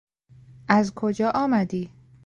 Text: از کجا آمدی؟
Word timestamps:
از 0.67 0.93
کجا 0.93 1.29
آمدی؟ 1.35 1.89